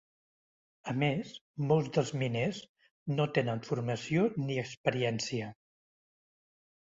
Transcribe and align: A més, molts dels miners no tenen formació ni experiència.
A 0.91 0.93
més, 1.01 1.33
molts 1.71 1.91
dels 1.97 2.13
miners 2.21 2.61
no 3.19 3.27
tenen 3.35 3.61
formació 3.67 4.23
ni 4.47 4.57
experiència. 4.63 5.51